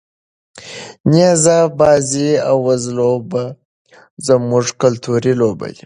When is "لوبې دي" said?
5.39-5.79